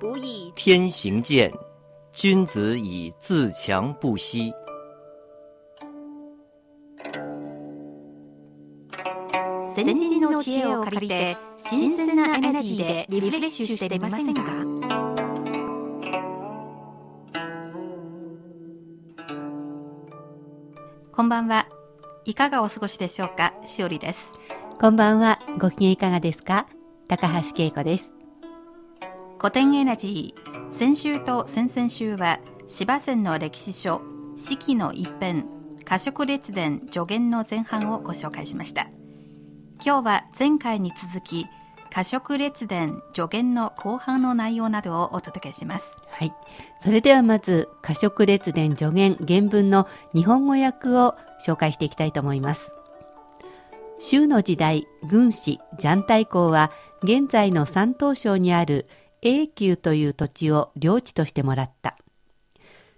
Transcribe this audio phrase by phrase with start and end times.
[0.00, 1.52] 不亦天行健，
[2.10, 4.50] 君子以自强不息。
[9.74, 14.42] 先人の知恵を借りて新鮮なエナジーでリフレッシュしてみませんか？
[21.12, 21.68] こんばんは。
[22.24, 23.52] いかがお過ごしでしょうか？
[23.66, 24.32] しおりです。
[24.80, 25.40] こんばんは。
[25.58, 26.66] ご機嫌いかがですか？
[27.06, 28.16] 高橋恵子です
[29.40, 34.02] 古典エナジー先週と先々週は芝線の歴史書
[34.36, 35.46] 四季の一編
[35.86, 38.88] 過食列伝助言の前半をご紹介しました。
[39.82, 41.46] 今日は前回に続き
[41.90, 45.96] 過食列伝助言の後半の内容などをお届けします。
[46.10, 46.34] はい。
[46.78, 51.14] それではまず過食列伝助言原文の日本語訳を
[51.46, 52.74] 紹介していきたいと思います。
[54.00, 56.70] 州の時代軍師ジャンタイ公は
[57.02, 58.86] 現在の山東省にある
[59.22, 61.96] 永久という土地を領地としてもらった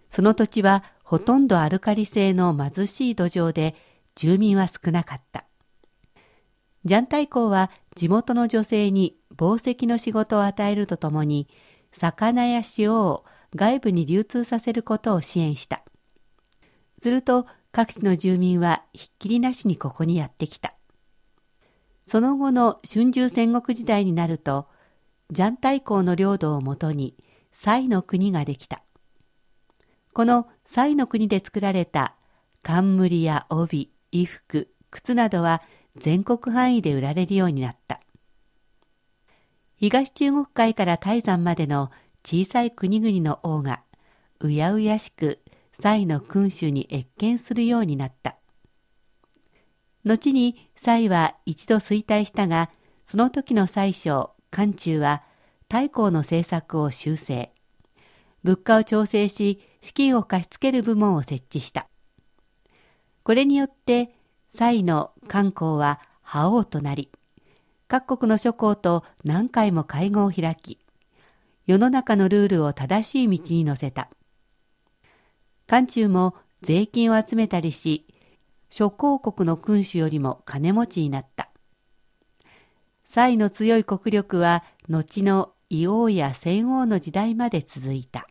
[0.09, 3.75] その土地はほとんどアルカリ性の貧しい土壌で
[4.15, 5.45] 住民は少なかった
[6.85, 11.49] ジャン太公は地元の女性に紡績の仕事を与えるとともに、
[11.93, 15.83] 魚や塩を外部に流通させることを支援した。
[16.99, 20.75] すると各地の住民はひっきりなしにここにやってきた。
[22.05, 24.67] その後の春秋戦国時代になると、
[25.33, 27.17] ジャン太公の領土をもとに、
[27.53, 28.83] 西の国ができた。
[30.13, 32.15] この西の国で作られた
[32.63, 35.63] 冠や帯、衣服、靴などは
[35.97, 38.01] 全国範囲で売られるようになった。
[39.77, 41.91] 東中国海から泰山までの
[42.23, 43.83] 小さい国々の王が
[44.41, 45.41] うやうやしく
[45.73, 48.37] 蔡の君主に謁見するようになった。
[50.05, 52.69] 後に蔡は一度衰退したが、
[53.03, 55.23] その時の宰相、漢中は
[55.73, 57.51] 太閤の政策を修正。
[58.43, 61.89] 物価を調整し、資金を貸し付ける部門を設置した。
[63.23, 64.15] これによって
[64.51, 67.11] 蔡の観光は覇王となり、
[67.89, 70.79] 各国の諸侯と何回も会合を開き、
[71.65, 74.11] 世の中のルールを正しい道に乗せた。
[75.67, 78.07] 漢中も税金を集めたりし、
[78.69, 81.49] 諸侯国の君主よりも金持ちになった。
[83.05, 88.29] 蔡の強い国力は、後の硫黄や戦王の時代まで続いた。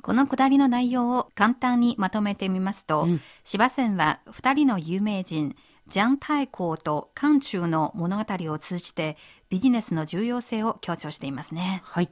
[0.00, 5.56] このくだりの内容を簡単にまとめてみますと、うん、芝線は2人の有名人、
[5.88, 9.16] ジャン太閤と漢中の物語を通じて
[9.48, 11.80] ビジネスの重要性を強調していますね。
[11.84, 12.10] はい。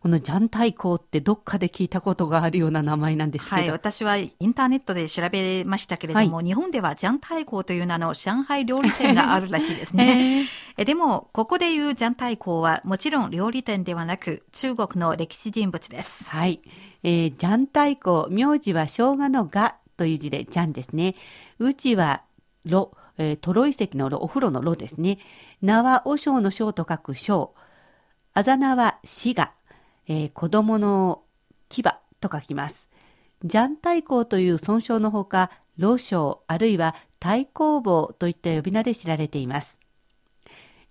[0.00, 3.56] このジャン太閤ってどっかで聞いたことがあるような名前なんですけど。
[3.56, 3.70] はい。
[3.70, 10.48] 私はインターネットで調べましたけれども、はい、日本ではジャン太閤という名の上海料理店があるらしいですね。
[10.78, 16.24] えでも、ここでいうジャン太閤はもちろん料理店ではなく中国の歴史人物です。
[16.30, 16.60] はい。
[17.02, 21.16] えー、ジャン太鼓、名字は生姜のがという字でジャンですね。
[21.58, 22.22] うちは
[22.64, 25.18] 炉、えー、トロ遺跡の炉、お風呂の炉ですね。
[25.62, 27.54] 名は和尚の章と書く章。
[28.34, 29.52] あざ名は死が、
[30.08, 31.22] えー、子供の
[31.68, 32.88] 牙と書きます。
[33.44, 39.78] ジャン太鼓という尊称のほか、老将あるいは太鼓棒といった呼び名で知られています。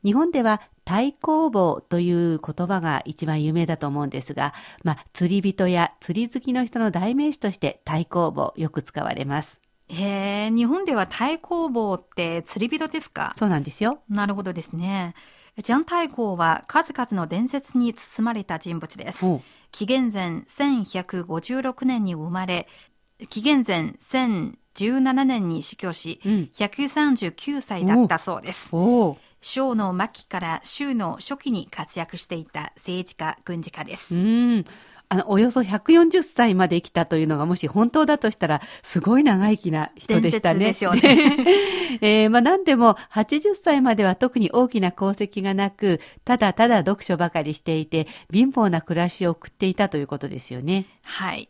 [0.03, 4.53] 日本では太公棒という言葉が一番有名だと思うんですが、
[4.83, 9.64] まあ、釣り人や釣り好きの人の代名詞として太公棒よく使われます。
[9.87, 13.33] へえ、日本では太公棒って釣り人ですか？
[13.35, 13.99] そうなんですよ。
[14.09, 15.13] なるほどですね。
[15.63, 19.25] ジャン太公は数々の伝説に包まれた人物です。
[19.71, 22.67] 紀元前1156年に生まれ、
[23.29, 28.71] 紀元前1017年に死去し、うん、139歳だったそうです。
[29.39, 34.15] 章の末期から州の初期に活躍していた政治家、軍事家です。
[34.15, 34.65] うん
[35.09, 40.65] あの、およそ140歳まで生きたというのがもし本当だとしたら、すごい長生きな人でしたね。
[40.65, 40.99] でしょうね。
[42.01, 50.85] えー、まあ何でも80歳までは特に大きな功績がなく、ただただ読書ばかりしていて、貧乏な暮らしを送っていたということですよね。
[51.03, 51.49] はい。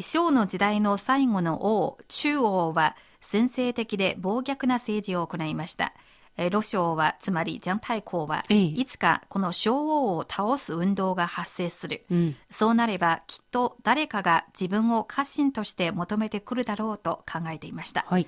[0.00, 5.92] 章の時代の最後の王、中王は、先制的で暴虐な政治を行いました。
[6.36, 12.04] えー、ロショウは、つまりジャンタイコは、ええいつかこの小王を倒す運動が発生する。
[12.10, 12.36] うん。
[12.50, 18.04] そうなれば、きっと誰かが自分を家臣として求めてくるだろうと考えていました。
[18.08, 18.26] はい。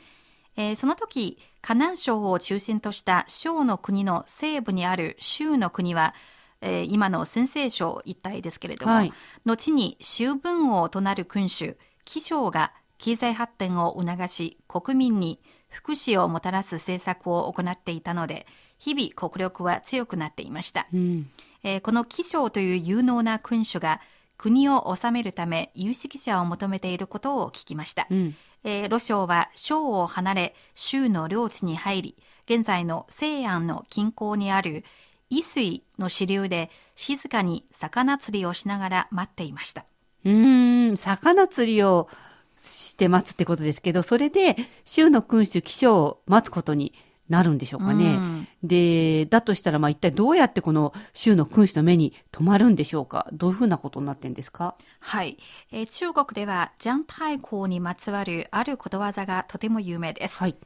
[0.56, 6.14] えーその時、河南省を中心とした省の国の西部にある州の国は、
[6.60, 9.12] えー今の先西省一帯ですけれども、はい
[9.44, 15.40] 後に州分王となる君主、紀省が経済発展を促し、国民に
[15.74, 18.46] 福祉をもたらす政策を行っていたので、
[18.78, 20.86] 日々国力は強くなっていました。
[20.92, 21.30] うん。
[21.62, 24.00] えーこの紀省という有能な君主が
[24.36, 28.06] 国を治めるため有識者を求めていることを聞きました。
[28.10, 28.36] うん。
[28.62, 32.16] えーロシは省を離れ州の領地に入り、
[32.46, 34.84] 現在の西安の近郊にある
[35.30, 39.84] 伊水の支流で静かに魚釣りをしながら待っていました。
[40.24, 42.08] うーん、魚釣りを
[42.56, 46.92] して待つってことですけど、それで州の君主、気象を待つことに
[47.28, 48.04] なるんでしょうかね。
[48.04, 53.26] うんで、だとしたら、まあ一体どうやってこの州の君主の目に留まるんでしょうか？
[53.32, 54.74] どういうふうなことになってんですか？
[55.00, 55.38] はい、
[55.70, 60.38] えー中国ではジャン太公にまつわるあることわざがとても有名です。
[60.38, 60.56] はい。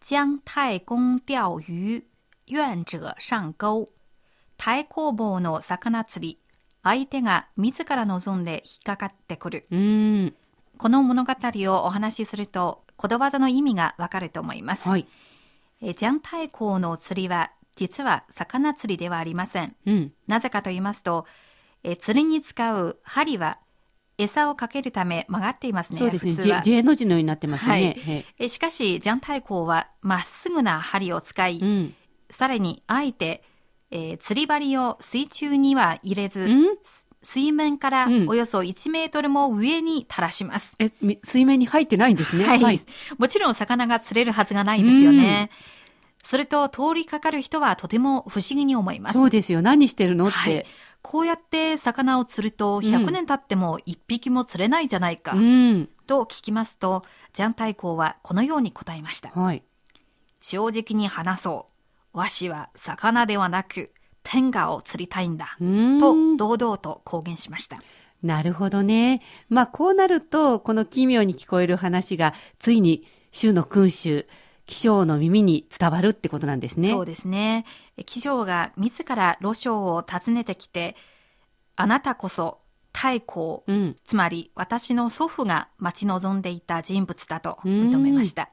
[0.00, 2.02] 姜太公釣魚、
[2.50, 3.88] 願者上钩。
[4.58, 6.42] 太公棒の魚釣り。
[6.82, 9.66] 相手が自ら望んで引っかかってくる。
[9.70, 10.34] うーん。
[10.80, 14.88] この物語をお話しすると、ことわざの意味がわかると思います。
[14.88, 15.06] はい。
[15.82, 19.76] えジャン太公の釣りは、実は魚釣りではありません。
[19.84, 20.12] うん。
[20.26, 21.26] ななぜかと言いますと、
[21.82, 23.58] え釣りに使う針は、
[24.16, 25.98] 餌をかけるため曲がっていますね。
[25.98, 26.32] そうですね。
[26.32, 28.24] 普通は J, の字のようになってますはいね。
[28.38, 31.94] ええしかし、ジャン太公はまっすぐな針を使い、うん。
[32.30, 33.44] さらに、あえて、
[33.90, 40.76] えー釣り針を水中には入れず、うんす水面からうんおよそ1メートルも上に垂らします。
[40.78, 42.44] え、み水面に入ってないんですね？
[42.44, 42.80] はい、
[43.18, 45.50] もちろん魚が釣れるはずがないですよね。
[46.22, 49.18] すると、通りかかる人はとても不思議に思います。
[49.18, 49.62] そうですよ。
[49.62, 50.28] 何してるの？
[50.28, 50.36] って。
[50.36, 50.66] はい。
[51.02, 55.88] こうやって魚を釣ると、100年経っても1匹も釣れないじゃないか、うん。
[56.06, 59.30] と聞きますと、ジャン太公はこのように答えました。
[59.30, 59.62] はい。
[60.42, 61.68] 正直に話そ
[62.12, 62.18] う。
[62.18, 63.90] わしは魚ではなく、
[64.22, 65.56] 天下を釣りたいんだ。
[65.58, 67.80] と、堂々と公言しました。
[68.22, 69.22] なるほどね。
[69.48, 74.26] まあ、こうなると、この奇妙に聞こえる話が、ついに、州の君主、
[74.66, 76.90] 気象の耳に伝わるってことなんですね。
[76.90, 77.64] そうですね。
[78.06, 80.96] 騎乗が自ら路上を訪ねてきて、
[81.76, 82.60] あなたこそ
[82.92, 83.96] 太閤、うん。
[84.04, 88.50] つまり私の祖父が待ち望んでいた人物だと認めました。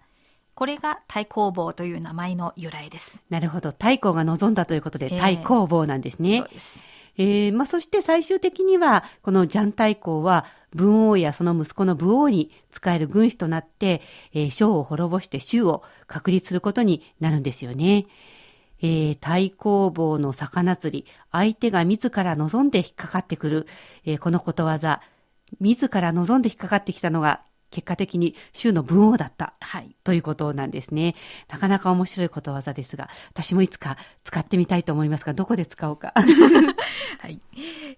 [0.57, 3.21] これが太閤坊という名前の由来です。
[3.29, 3.69] なるほど。
[3.69, 6.39] 太閤が望んだということで、ええ太閤坊なんですね。
[6.39, 6.79] そうです。
[7.15, 14.01] えーまあ、そして最終的には、このジャン太閤は、文王やその息子の武王に仕える軍師となって、
[14.33, 18.07] えー将を滅ぼして州を確立することになるんですよね。
[18.81, 23.67] えー太閤坊の魚釣り、相手が自ら望んで引っかかってくる、
[24.05, 25.01] えーこのことわざ、
[25.59, 29.53] 自ら望んで引っかかってきたのが、結果的に州の文王だった。
[29.59, 29.95] はい。
[30.03, 31.15] ということなんですね。
[31.49, 36.13] なかなか面白いことわざですが、私もいつか使ってみたいと思いますが、どこで使おうか。
[37.19, 37.41] はい。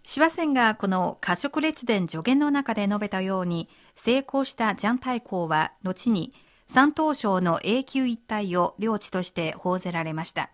[0.03, 6.33] 司馬遷がこの過食列伝助言の中で述べたように、成功したジャン太閤は、後に
[6.67, 10.51] 山東省の永久一帯を領地として報ぜられました。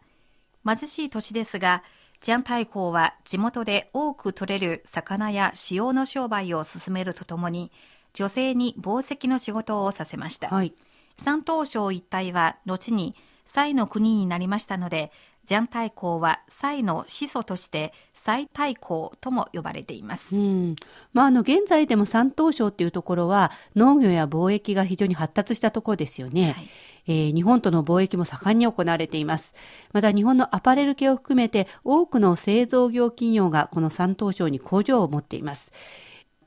[0.66, 1.84] 貧しい土地ですが、
[2.22, 7.72] ジャン太閤は地元で多く取れる魚や塩の商売を進めるとともに、
[8.16, 10.48] 女性に紡績の仕事をさせました。
[10.48, 10.74] はい。
[11.18, 13.14] 山東省一帯は後に
[13.46, 15.12] 蔡の国になりましたので、
[15.46, 20.36] ジャン太閤は蔡の始祖として蔡太閤とも呼ばれています。
[20.36, 20.76] うん。
[21.14, 26.54] まあ、あの、現在でも山東省っていうところは、農業や貿易が非常に発達したところですよね。
[26.54, 26.70] はい
[27.08, 29.54] えー日本との貿易も盛んに行われています。
[29.94, 35.72] また、日本のアパレル系を含めて、多くの製造業企業がこの山東省に工場を持っています。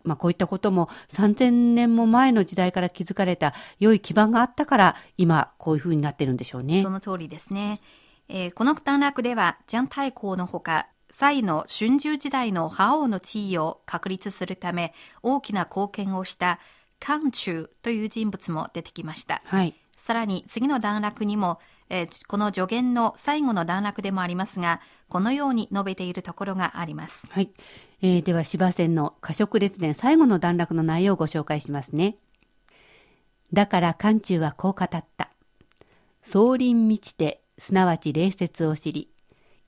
[0.08, 6.90] まあ、こういったことも3000年も前の時代から築かれた良い基盤があったから、今、こういうふうになってるんでしょうねそ。
[6.90, 7.80] の通りですね。
[8.28, 16.58] えーこの段落では、ジャン太閤のほか、蔡の春秋時代の覇王の地位を確立するため、大きな貢献をした
[17.00, 19.42] 漢中という人物も出てきました。
[19.44, 19.74] はい。
[19.96, 21.58] さらに次の段落にも、
[21.90, 27.26] えーこの助言の最後の段落でもありますが、このように述べているところがあります。
[27.30, 27.50] はい。
[28.00, 32.14] えーでは、芝線の過食列伝最後の段落の内容をご紹介しますね。
[33.52, 35.30] だから漢中はこう語った。
[36.22, 39.08] 総林満ちて、すなわち礼節を知り、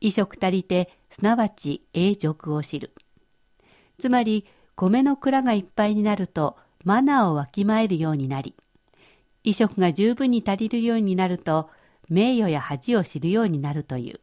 [0.00, 2.94] 衣食足りて、すなわち永俗を知る。
[3.98, 4.46] つまり、
[4.76, 8.54] 米の蔵がいっぱいになると、マナーをわきまえるようになり、
[9.42, 11.68] 衣食が十分に足りるようになると、
[12.08, 14.20] 名誉や恥を知るようになるという。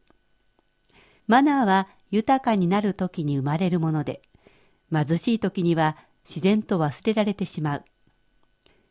[1.26, 4.22] マナーは豊かになる時に生まれるもので、
[4.92, 5.96] 貧しい時には
[6.26, 7.84] 自然と忘れられてしまう。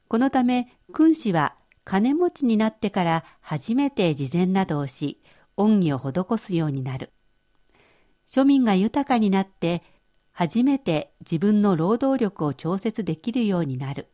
[0.08, 5.22] このため、君子は金持ちになってから初めて慈善などをし、
[5.56, 7.12] 恩義を施すようになる。
[8.30, 9.84] 庶民が豊かになって
[10.32, 14.08] 初めて自分の労働力を調節できるようになる。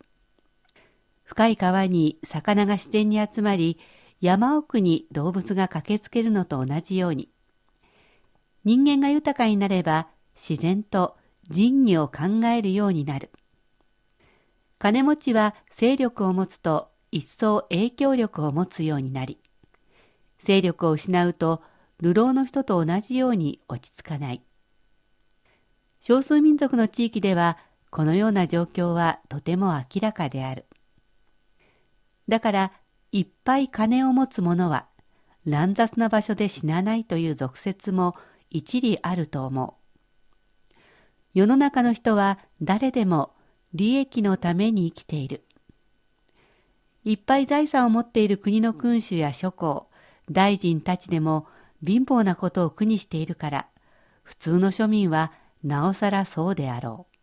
[1.24, 3.80] 深い川に魚が自然に集まり、
[4.22, 7.33] 山奥に動物が駆けつけるのと同じように、
[8.66, 11.18] 人間が豊かになれば自然と
[11.50, 13.32] 仁義を考えるようになる。
[14.80, 19.40] 金持ちは勢力を持つと一層影響力を持つようになり、
[20.40, 21.62] 勢力を失うと
[22.02, 24.42] 流浪の人と同じように落ち着かない。
[26.02, 27.58] 少数民族の地域では
[27.90, 30.66] このような状況はとても明らかである。
[32.28, 32.72] だから
[33.12, 34.88] いっぱい金を持つ者は
[35.46, 38.16] 乱雑な場所で死なないという俗説も
[38.54, 39.74] 一理あると思う。
[41.34, 43.34] 世の中の人は誰でも
[43.74, 45.44] 利益のために生きている。
[47.04, 49.88] いっぱい財産を持っている国の君主や諸侯、
[50.32, 51.48] 大臣たちでも
[51.86, 53.68] 貧乏なことを苦にしているから、
[54.22, 55.34] 普通の庶民は
[55.64, 57.14] なおさらそうであろう。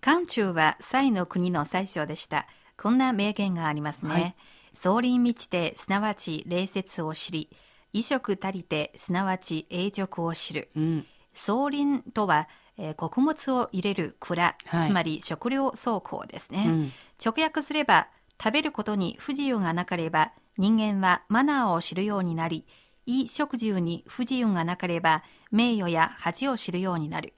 [0.00, 2.48] 漢中は蔡の国の宰相でした。
[2.76, 4.10] こんな名言がありますね。
[4.10, 4.34] はい、
[4.74, 7.50] 総輪満ちて、すなわち礼節を知り、
[8.00, 10.68] 衣食足りて、すなわち永辱を知る。
[10.76, 12.48] うん、総輪とは、
[12.78, 16.92] えー、穀物を入れる蔵、はい、つまり食料倉庫ですね、うん、
[17.24, 18.08] 直訳すれば
[18.42, 22.66] 食べることに不自由がなければ人間はマナーを知るようになり
[23.06, 27.34] 衣食住に不自由がなければ名誉や恥を知るようになる。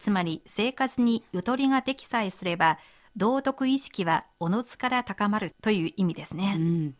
[0.00, 2.78] つまり生活にゆとりができさえすれば
[3.16, 6.94] 道徳意識はおのずから高まるという意味ですね、うん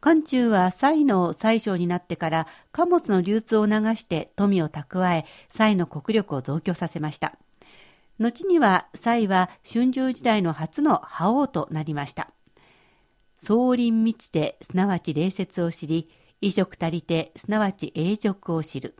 [0.00, 7.36] 漢中は蔡の宰相になってから貨物の流通を流して富を蓄え、蔡の国力を増強させました。
[8.18, 12.30] 後には蔡は春秋時代の初の覇王となりました。
[13.38, 16.08] 総輪満ちて、すなわち礼節を知り、
[16.40, 18.96] 衣食足りて、すなわち永辱を知る。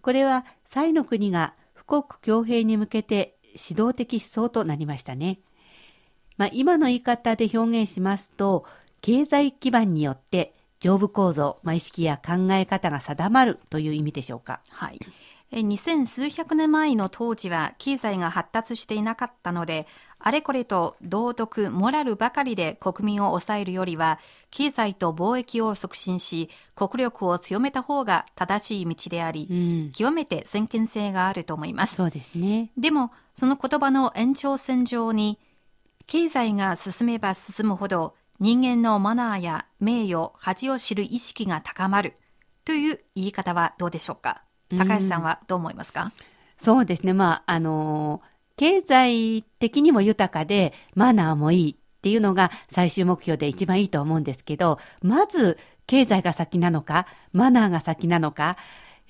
[0.00, 1.54] これは蔡の国が
[1.86, 5.40] 富国強兵に向けて指導的思想となりましたね。
[6.36, 8.64] まあ、今の言い方で表現しますと、
[9.04, 14.60] 経済基盤によって上部構造、まあ、意識や考え方が定まるという意味でしょうか。
[14.70, 14.98] はい。
[15.62, 19.86] 二千数百年前の当時は経済が発達していなかったので、
[20.18, 24.20] あれこれと道徳、モラルばかりで国民を抑えるよりは、
[24.50, 31.96] 経済と貿易を促進し、国力を強めた方が正しい道であり、うん、極めて先見性があると思います。
[31.96, 32.70] そうですね。
[32.78, 35.38] でも、その言葉の延長線上に、
[36.06, 42.14] 経済が進めば進むほど、人間のマナーや名誉、恥を知る意識が高まる
[42.64, 44.42] という言い方はどうでしょうか？
[44.76, 46.12] 高橋さんはどう思いますか、
[46.58, 47.12] そうですね。
[47.12, 48.22] まあ、あの
[48.56, 58.56] 経済的にも豊かでマナーもいいっていうのが最終目標で一番いいと思うんですけど、まず経済が先なのか、マナーが先なのか、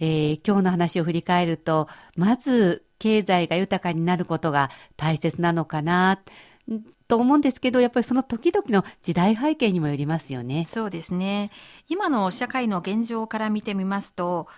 [0.00, 6.21] えー、今日の話を振り返ると、まず経済が豊かになることが大切なのかな。
[7.14, 10.64] と思うんですけど、やっぱりその時々の時代背景にもよりますよね。
[10.64, 11.52] そうですね。
[11.88, 14.49] 今の社会の現状から見てみますと、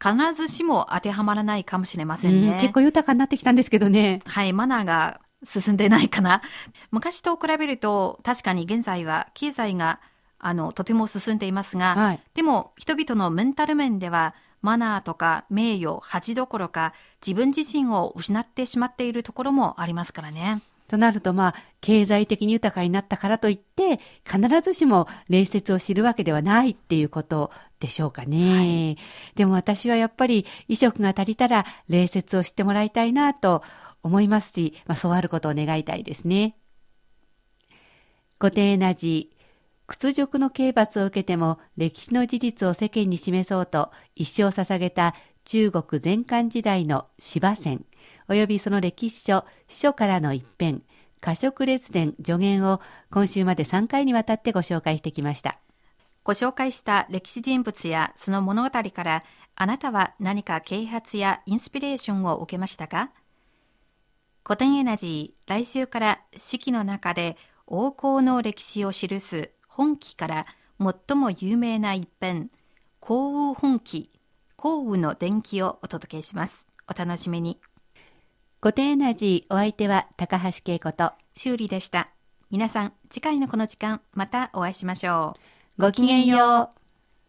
[0.00, 2.58] 必ずしも当てはまらないかもしれませんね。
[2.58, 4.20] ん結構豊かになってきたんですけどね。
[4.26, 6.42] はい、マナーが進んでないかな。
[6.92, 10.00] 昔と比べると、確かに現在は経済が
[10.38, 20.62] あのとても進んでいますが、はい、でも人々のメンタル面では、マナーとか名誉、恥どころか自分自身を失ってしまっているところもありますからね。
[20.92, 23.98] となると、まあ、経済的に豊かになったからといって、
[24.30, 28.56] 必ずしも礼節を知るわけではないっていうことでしょうかね。
[28.56, 28.98] はい、
[29.34, 33.62] でも私はやっぱり、衣食が足りたら礼節を知ってもらいたいなと
[34.02, 36.56] 思いますし、まあ、そうあることを願いたいですね。
[38.38, 39.30] 固定な字、
[39.86, 45.14] 屈辱の刑罰を受けても歴史の事実を世間に示そうと一生捧げた
[45.46, 47.86] 中国前漢時代の芝線。
[48.28, 50.82] 及びその歴史書、司書からの一編、
[51.20, 52.80] 過食列伝助言を
[53.10, 55.58] 今週まで3回にわたってご紹介してきました。
[56.24, 59.24] ご紹介した歴史人物やその物語から
[59.56, 63.10] あなたは何か啓発やインスピレーションを受けましたか？
[64.44, 70.46] 古典エナジー来週から四季の中で王侯の歴史を記す本記から
[70.80, 72.50] 最も有名な一編
[73.00, 74.10] 幸雨本記
[74.56, 76.66] 幸雨の伝記をお届けします。
[76.88, 77.58] お楽しみに。
[78.62, 82.12] 固定エナジーお相手は高橋恵子と修理でした。
[82.48, 85.34] 皆さん、次回のこの時間、またお会いしましょ
[85.78, 85.82] う。
[85.82, 86.81] ごきげんよう。